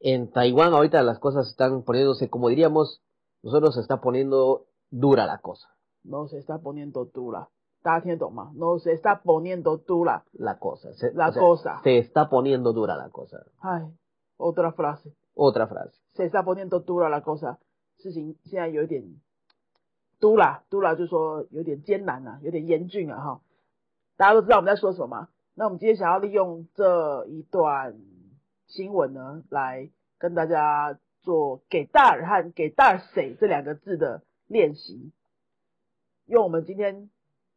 [0.00, 3.02] En Taiwán ahorita las cosas están poniéndose, como diríamos,
[3.42, 5.68] nosotros se está poniendo dura la cosa.
[6.04, 7.48] No se está poniendo dura.
[7.76, 8.52] Está haciendo más.
[8.54, 10.24] No se está poniendo dura.
[10.32, 10.92] La cosa.
[10.94, 11.80] Se, la cosa.
[11.84, 13.44] se está poniendo dura la cosa.
[13.60, 13.84] Ay,
[14.38, 15.14] otra frase.
[15.34, 15.98] Otra frase.
[16.14, 17.58] Se está poniendo dura la cosa.
[18.02, 18.86] dura dura
[30.20, 35.12] 跟大家做“给大”和“给大谁”这两个字的练习，
[36.26, 37.08] 用我们今天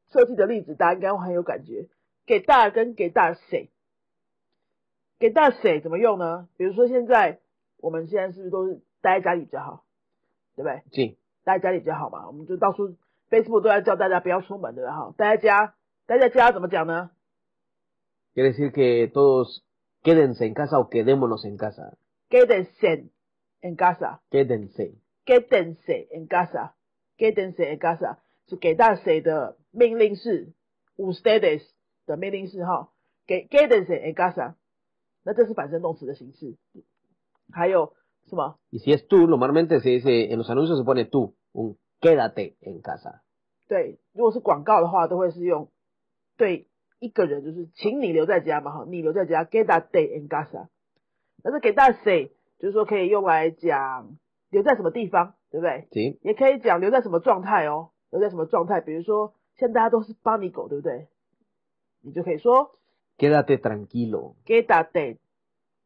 [0.09, 1.89] 设计的例子，大家应该会很有感觉。
[2.25, 3.69] “给大”跟“给大谁”、
[5.19, 6.47] “给大谁”怎么用呢？
[6.55, 7.41] 比如说，现在
[7.81, 9.83] 我们现在是不是都是待在家里比较好，
[10.55, 10.83] 对不对？
[10.89, 12.27] 静待在家里比较好嘛。
[12.27, 12.95] 我们就到处
[13.29, 14.95] Facebook 都在叫大家不要出门，对不对？
[14.95, 15.75] 哈，待在家，
[16.05, 17.11] 待在家怎么讲呢？
[22.33, 23.11] Gadensay
[23.61, 24.97] i n g a s a Gadensay.
[25.27, 26.73] Gadensay i n g a s a
[27.19, 28.17] Gadensay i n g a s a
[28.47, 30.51] 是给大谁的命令是
[30.95, 31.61] 五十 days
[32.07, 32.89] 的命令是哈。
[33.27, 34.55] 给 Gadensay i n g a s a
[35.23, 36.55] 那这是反身动词的形式。
[37.51, 37.93] 还有
[38.27, 41.35] 什么？Y si es tú, normalmente se dice en los anuncios se pone tú.
[41.51, 43.19] Un quédate en casa.
[43.67, 45.69] 对，如果是广告的话，都会是用
[46.35, 46.67] 对
[46.99, 49.45] 一个人，就是请你留在家嘛，哈，你留在家。
[49.45, 50.67] Quédate en casa.
[51.43, 54.17] 那是 g e t a say”，就是说可以用来讲
[54.49, 55.87] 留在什么地方，对不对？
[56.21, 58.79] 也可以讲留在什么状态哦，留在什么状态？
[58.79, 61.09] 比如说，现在大家都是帮你狗”，对不对？
[62.01, 62.77] 你就可以说
[63.17, 64.35] “quedate tranquilo”。
[64.45, 65.17] “quedate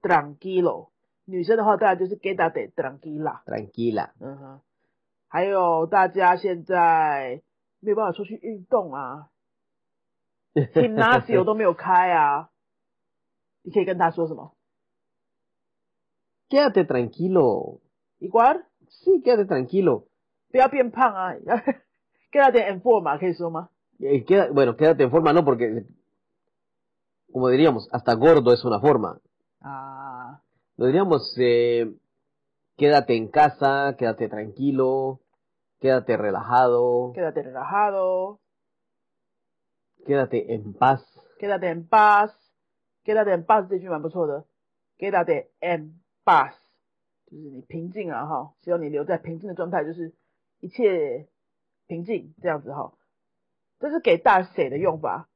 [0.01, 0.89] tranquilo”。
[1.25, 3.43] 女生的话当然就是 “quedate tranquila”。
[3.45, 4.11] tranquila。
[4.19, 4.61] 嗯哼。
[5.27, 7.41] 还有大家现在
[7.79, 9.29] 没有办法出去运动啊，
[10.73, 12.49] 体能室都没有开啊，
[13.63, 14.53] 你可以跟他说什么？
[16.49, 17.81] quédate tranquilo.
[18.19, 18.65] ¿Igual?
[18.89, 20.05] Sí, quédate tranquilo.
[20.51, 20.79] quédate
[22.67, 23.33] en forma, ¿qué
[23.99, 25.83] y bueno, quédate en forma no, porque,
[27.31, 29.17] como diríamos, hasta gordo es una forma.
[29.59, 30.39] Ah.
[30.77, 31.91] diríamos, eh,
[32.77, 35.19] quédate en casa, quédate tranquilo,
[35.79, 37.11] quédate relajado.
[37.15, 38.39] Quédate relajado.
[40.05, 41.01] Quédate en paz.
[41.39, 42.31] Quédate en paz.
[43.03, 43.65] Quédate en paz,
[44.97, 45.93] Quédate en
[46.27, 46.53] bus
[47.25, 50.13] 就是你平静啊哈，希望你留在平静的状态，就是
[50.59, 51.27] 一切
[51.88, 52.93] 平静这样子哈。
[53.79, 55.29] 这是给大写的用法，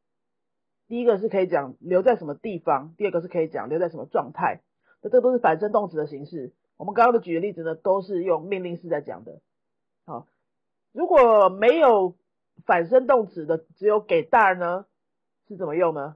[0.88, 4.62] 第一个是可以讲留在什么地方，第二个是可以讲留在什么状态，
[5.02, 6.54] 那这都是反身动词的形式。
[6.78, 9.42] 我们刚刚的举的例子呢，都是用命令式在讲的。
[10.06, 10.28] 好，
[10.92, 12.16] 如果没有
[12.66, 14.86] 反身动词的，只有给大呢，
[15.48, 16.16] 是怎么用呢？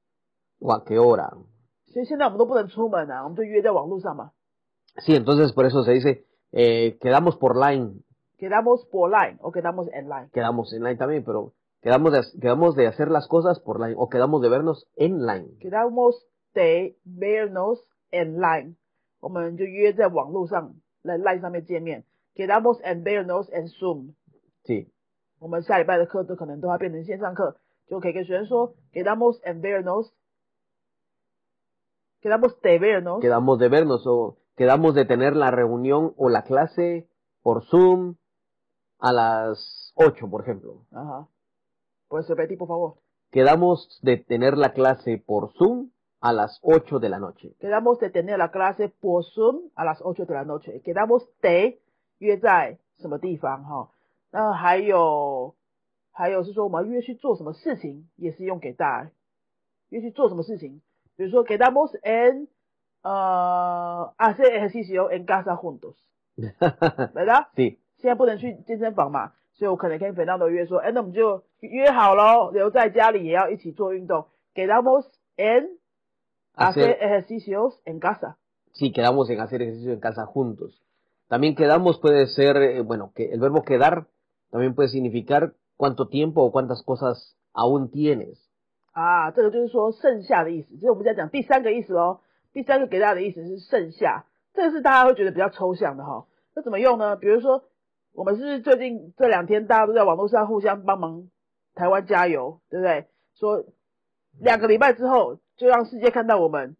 [0.61, 1.29] o a qué hora.
[1.87, 1.99] Sí,
[5.15, 7.95] entonces por eso se dice eh, quedamos por line.
[8.37, 10.29] Quedamos por line o quedamos en line.
[10.31, 11.51] Quedamos en line también, pero
[11.81, 15.49] quedamos de, quedamos de hacer las cosas por line o quedamos de vernos en line.
[15.59, 18.75] Quedamos de vernos en line.
[22.39, 24.13] quedamos en vernos en Zoom.
[24.63, 24.87] Sí.
[27.89, 30.13] Quedamos en vernos
[32.21, 33.19] Quedamos de vernos.
[33.19, 37.07] Quedamos de vernos o quedamos de tener la reunión o la clase
[37.41, 38.15] por Zoom
[38.99, 40.85] a las 8, por ejemplo.
[40.91, 41.27] Ajá.
[42.07, 42.93] Puedes repetir, por favor.
[43.31, 45.89] Quedamos de tener la clase por Zoom
[46.19, 47.55] a las 8 de la noche.
[47.59, 50.81] Quedamos de tener la clase por Zoom a las 8 de la noche.
[50.81, 51.79] Quedamos de
[52.19, 53.89] 约在什么地方哈、哦？
[54.29, 55.55] 那还有
[56.11, 59.09] 还有是说我们约去做什么事情，也是用给 die，
[59.89, 60.83] 约去做什么事情。
[61.17, 62.47] por eso quedamos en
[63.03, 65.97] ah, hacer ejercicio en casa juntos.
[66.37, 67.47] ¿Verdad?
[67.55, 67.77] Sí.
[67.77, 67.77] pueden sí。
[67.97, 74.25] 现在不能去健身房嘛，所以我可能跟 Fernando 约说，哎、欸，那我们就约好喽，留在家里也要一起做运动。
[74.55, 75.05] Quedamos
[75.37, 75.69] en
[76.55, 78.01] hacer ejercicios en
[78.73, 80.81] Sí, quedamos en hacer ejercicio en casa juntos.
[81.29, 84.07] También quedamos puede ser, eh, bueno, que el verbo quedar
[84.49, 88.50] también puede significar cuánto tiempo o cuántas cosas aún tienes.
[88.91, 92.21] 啊，这个就是说剩下的意思，就是我们在讲第三个意思喽。
[92.53, 96.27] 第三个给大家的意思是剩下，这个是大家会觉得比较抽象的哈。
[96.53, 97.15] 那怎么用呢？
[97.15, 97.63] 比如说，
[98.13, 101.29] 我们是最近这两天大家都在网络上互相帮忙，
[101.75, 103.07] 台湾加油，对不对？
[103.35, 103.63] 说
[104.37, 106.75] 两个礼拜之后就让世界看到我们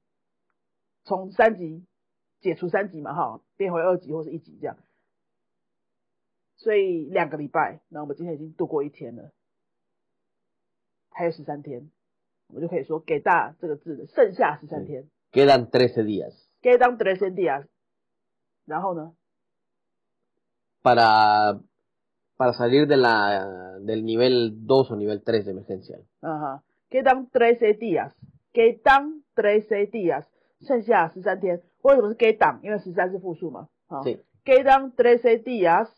[1.06, 1.86] 从三级
[2.42, 4.76] 解除三级嘛哈，变回二级或是一级这样。
[6.58, 9.32] 所以两个礼拜，那我们今天已经度过一天了，
[11.10, 11.90] 还有十三天。
[15.32, 16.50] Quedan 13 días.
[16.52, 17.30] trece quedan trece
[22.38, 26.00] para salir de la del nivel 2 o nivel 3 de emergencia.
[26.90, 28.14] Quedan 13 días.
[28.52, 30.28] Quedan 13 días.
[30.60, 31.62] 13 13
[34.44, 35.90] Quedan 13 días.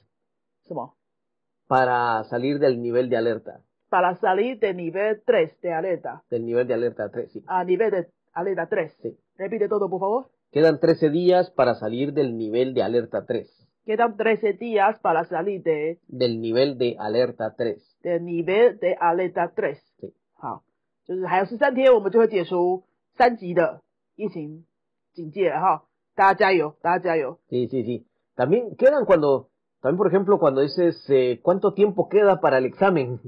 [1.68, 3.62] Para salir del nivel de alerta
[3.94, 6.24] para salir del nivel 3 de alerta.
[6.28, 7.44] Del nivel de alerta 3, sí.
[7.46, 8.92] A nivel de alerta 3.
[9.04, 9.16] Sí.
[9.38, 10.32] Repite todo, por favor.
[10.52, 13.70] Quedan 13 días para salir del nivel de alerta 3.
[13.86, 16.00] Quedan 13 días para salir de...
[16.08, 18.00] Del nivel de alerta 3.
[18.02, 19.78] Del nivel de alerta 3.
[20.00, 20.12] Sí.
[20.42, 20.64] 好，
[21.06, 22.84] 就是还有十三天，我们就会解除
[23.16, 23.84] 三级的
[24.16, 24.66] 疫情
[25.14, 25.84] 警戒了哈。
[26.16, 27.38] 大家加油，大家加油。
[27.48, 28.08] Sí, sí, sí.
[28.36, 29.50] También quedan cuando,
[29.84, 33.20] también por ejemplo cuando dices eh, cuánto tiempo queda para el examen.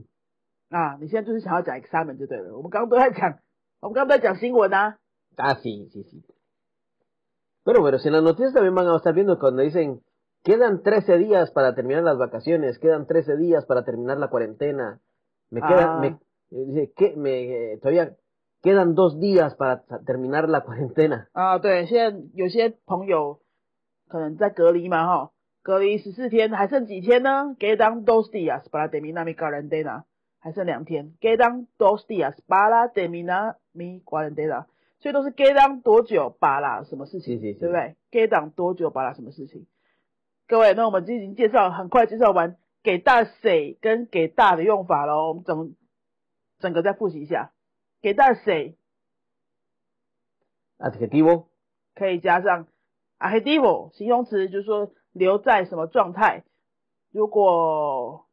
[0.75, 2.35] 啊，你现在就是想要讲 examen sí, sí,
[6.03, 6.25] sí.
[7.63, 10.01] Bueno, si las noticias también van a estar viendo cuando dicen
[10.43, 14.99] quedan 13 días para terminar las vacaciones, quedan 13 días para terminar la cuarentena,
[15.49, 15.99] me quedan, ah.
[16.01, 16.07] me,
[16.51, 17.43] eh, dice, que, me,
[17.73, 18.11] eh, todavía
[18.61, 21.29] quedan dos días para terminar la cuarentena.
[21.33, 22.51] Ah, Quedan dos
[28.29, 30.05] días para terminar mi cuarentena.
[30.45, 31.43] 还剩两天，所以都
[35.23, 36.83] 是给当多久巴拉？
[36.83, 37.39] 什么事情？
[37.39, 37.95] 对不对？
[38.55, 39.15] 多久巴拉？
[39.15, 39.65] 什么事情？
[40.47, 45.29] 各位，那我们进行介绍，很快介绍完给大谁跟给大的用法喽。
[45.29, 45.73] 我们整
[46.59, 47.51] 整个再复习一下，
[47.99, 48.77] 给大谁？
[50.77, 51.47] 啊，这个低喔，
[51.95, 52.67] 可以加上
[53.17, 56.43] 啊，黑低喔，形容词就是说留在什么状态？
[57.11, 58.27] 如果。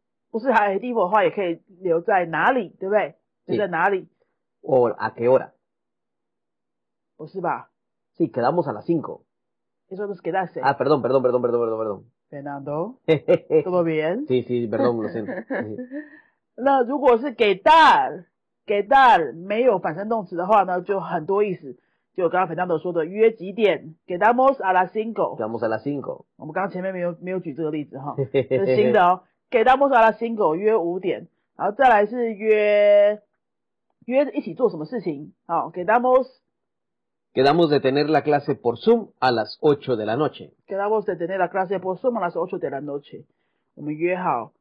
[4.65, 5.55] ¿O a qué hora?
[8.15, 9.25] Sí, quedamos a las cinco.
[9.89, 10.61] Eso nos quedase.
[10.65, 12.99] Ah, perdón, perdón, perdón, perdón, perdón, Fernando,
[13.65, 14.27] ¿todo bien?
[14.27, 15.33] Sí, sí, perdón, lo siento.
[15.49, 15.77] Sí.
[16.57, 18.25] 那如果是给 dar，
[18.65, 21.77] 给 dar 没有反身动词的话呢，就很多意思。
[22.15, 25.37] 就刚刚 Fernando 说的，约几点？Quedamos a las cinco.
[25.37, 26.25] Quedamos a las cinco.
[29.53, 31.29] 给达摩说阿拉新狗约五点，
[31.59, 33.21] 然后再来是约
[34.07, 35.35] 约一起做什么事情？
[35.47, 36.25] 好，给达摩。
[37.35, 40.55] 给达摩，得 tener la clase por zoom a las de la noche。
[40.67, 43.27] tener la clase por zoom a las de la noche。
[43.75, 44.55] 我们约好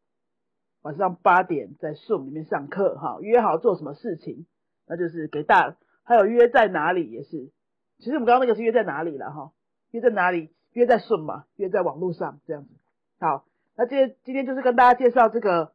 [0.82, 4.46] 晚上八点在 zoom 里面上课，哈，约好做什么事情？
[4.86, 7.50] 那就是给大，还有约在哪里也是。
[8.00, 9.52] 其实我们刚刚那个是约在哪里了，哈，
[9.92, 10.50] 约在哪里？
[10.74, 12.70] 约在 zoom 嘛，约在网络上这样子。
[13.22, 13.46] 好。
[13.84, 15.72] 那今今天就是跟大家介绍这个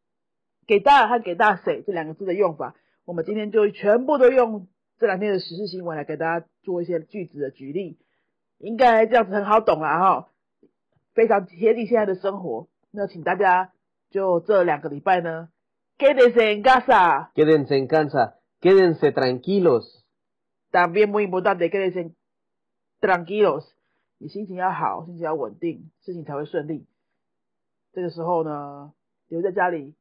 [0.68, 2.74] “给大”和“给大谁”这两个字的用法。
[3.06, 7.96] 我们今天就全部都用这两天的时事新闻来给大家做一些句子的举例，
[8.58, 9.98] 应该这样子很好懂啦！
[9.98, 10.28] 哈，
[11.14, 12.68] 非常贴近现在的生活。
[12.90, 13.72] 那请大家
[14.10, 15.48] 就这两个礼拜呢
[15.96, 22.12] ，quédense en casa，quédense en casa，quédense tranquilos，también muy importante quédense
[23.00, 23.64] tranquilos。
[24.18, 26.86] 你心情要好，心情要稳定，事情才会顺利。
[27.98, 28.92] 这个时候呢，
[29.28, 29.96] 留在家里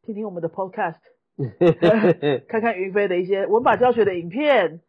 [0.00, 0.96] 听听我们的 podcast，
[2.48, 4.80] 看看云飞的一些 文法教学的影片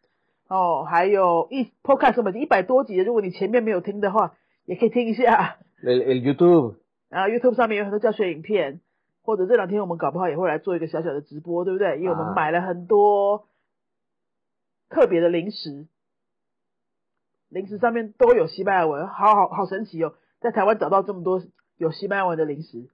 [0.48, 5.58] 哦，还有一 podcast 什么一百多集，如果你前面没有听的话，也可以听一下。
[5.84, 8.80] y o u t u b e 然后 YouTube 上面有很多教学影片，
[9.24, 11.98] 或者这两天我们搞不好也会来做一个小小的直播，对不对？
[12.00, 13.48] 因为我们买了很多
[14.90, 15.90] 特别的零食，
[17.50, 21.42] 零食上面都有西班牙文，好好好神奇哦，在台湾找到这么多。
[21.78, 22.90] 有西牙文的零食，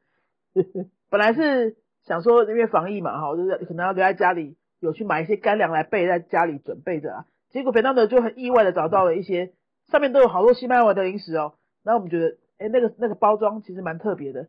[1.10, 7.26] 本来是想说因为防疫嘛，哈，就是可能要留在家里，有去买一些干粮来备在家里准备着啊。
[7.50, 9.54] 结果没想到就很意外的找到了一些，
[9.90, 11.54] 上面都有好多西牙文的零食哦。
[11.84, 14.48] 然后我们觉得，哎，那个那个包装其实蛮特别的，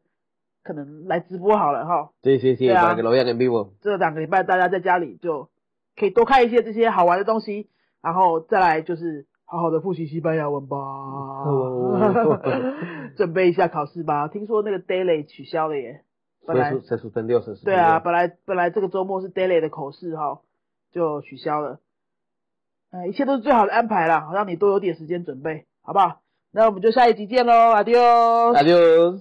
[0.63, 2.11] 可能来直播好了哈。
[2.23, 2.69] 谢谢，谢谢。
[2.97, 3.11] 给老
[3.81, 5.49] 这两个礼拜大家在家里就，
[5.97, 7.69] 可以多看一些这些好玩的东西，
[8.03, 9.27] 然后再来就是。
[9.47, 10.79] 好好的复习西班牙文吧，
[13.17, 14.27] 准备一下考试吧。
[14.29, 16.03] 听说那个 daily 取消了耶，
[16.47, 17.27] 本来登
[17.65, 20.41] 对啊，本来本来这个周末是 daily 的口试哈，
[20.93, 21.79] 就取消了。
[22.91, 26.21] 哎，一切都是最好的安排啦，好让你多有点时间准备，好不好？
[26.51, 29.21] 那我们就下一集见喽，阿丢，阿丢。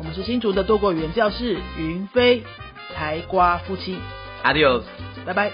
[0.00, 2.42] 我们是新竹的渡过言教室云飞
[2.96, 3.98] 才瓜夫妻
[4.42, 4.82] ，Adios，
[5.26, 5.50] 拜拜。